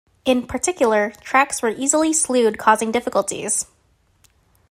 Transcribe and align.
In 0.25 0.47
particular, 0.47 1.11
tracks 1.21 1.61
were 1.61 1.69
easily 1.77 2.11
slewed 2.11 2.57
causing 2.57 2.91
difficulties. 2.91 3.67